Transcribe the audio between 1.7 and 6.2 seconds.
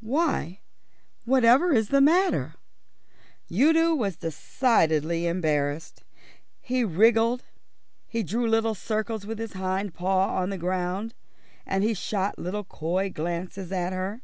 is the matter?" Udo was decidedly embarrassed.